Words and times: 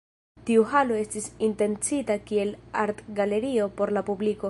Tiu 0.49 0.63
Halo 0.71 0.97
estis 1.01 1.27
intencita 1.49 2.17
kiel 2.31 2.57
artgalerio 2.85 3.73
por 3.81 3.99
la 4.01 4.09
publiko. 4.11 4.39